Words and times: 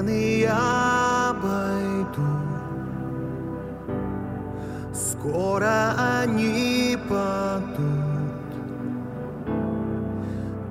стены 0.00 0.40
я 0.40 1.30
обойду, 1.30 2.22
скоро 4.94 5.92
они 6.22 6.96
падут. 7.08 8.50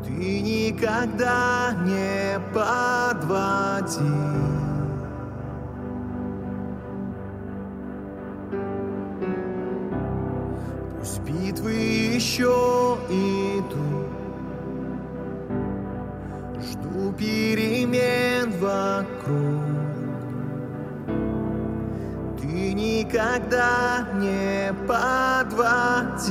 Ты 0.06 0.42
никогда 0.42 1.74
не 1.86 2.40
подводи. 2.54 4.00
Пусть 11.00 11.22
битвы 11.22 11.72
еще 11.72 12.98
идут, 13.10 14.08
жду 16.62 17.14
перемен 17.14 18.29
вокруг. 19.00 19.64
Ты 22.42 22.74
никогда 22.74 24.08
не 24.16 24.74
подводил. 24.88 26.30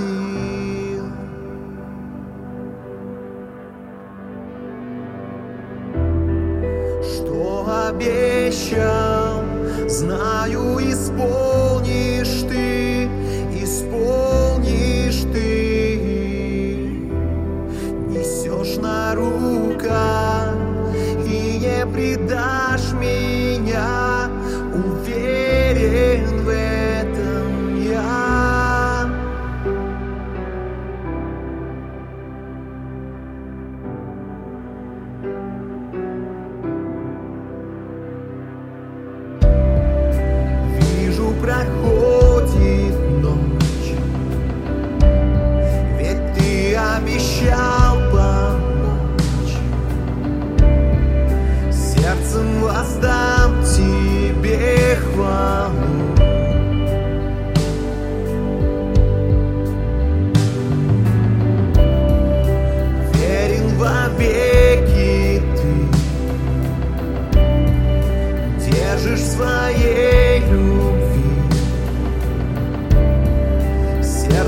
Что 7.03 7.89
обещал, 7.89 9.43
знаю, 9.89 10.79
исполнил. 10.81 12.18
Дашь 22.49 22.93
меня, 22.93 24.31
уверен 24.73 26.45
в 26.45 26.49
этом. 26.49 26.68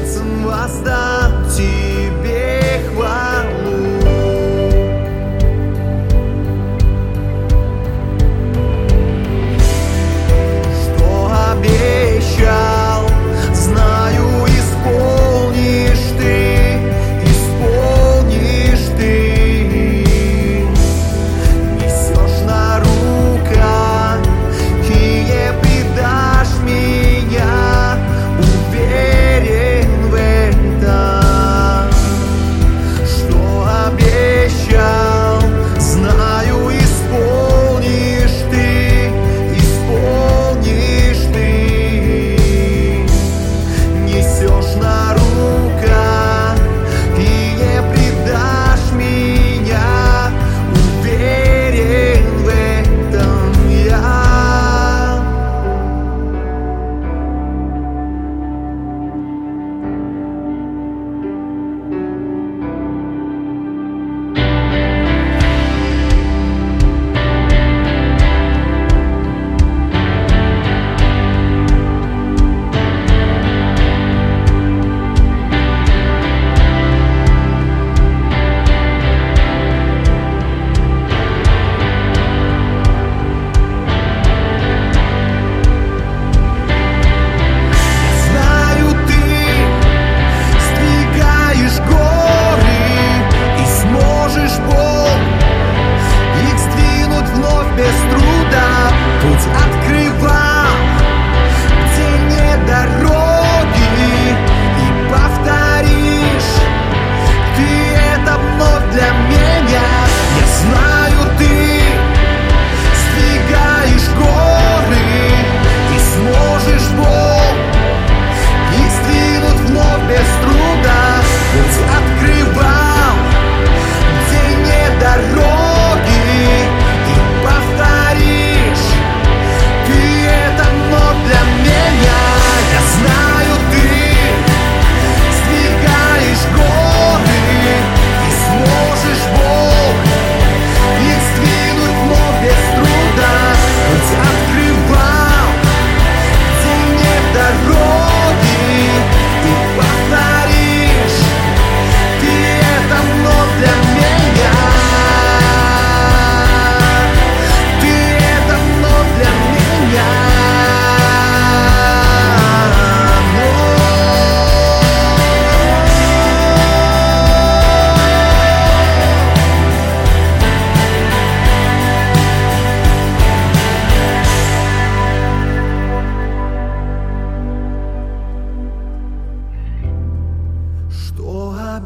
сердцем 0.01 0.45
воздам 0.45 1.45
тебе 1.51 2.81
хвалу. 2.89 3.30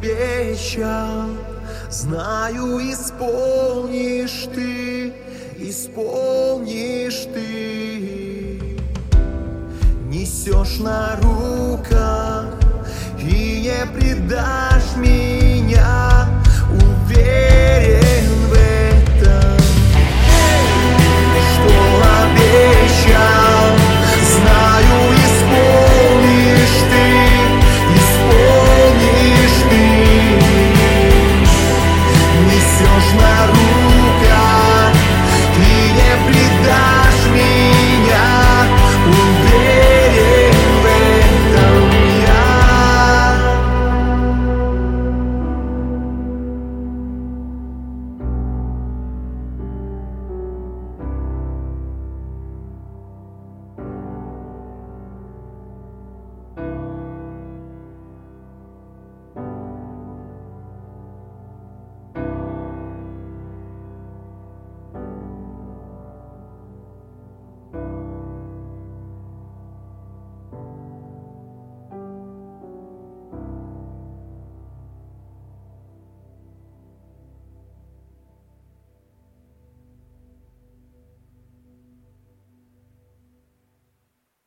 обещал, 0.04 1.30
знаю, 1.90 2.78
исполнишь 2.90 4.48
ты, 4.54 5.12
исполнишь 5.58 7.26
ты. 7.32 8.60
Несешь 10.08 10.78
на 10.78 11.16
руках 11.16 12.54
и 13.18 13.62
не 13.62 13.86
предашь 13.98 14.96
меня. 14.96 15.33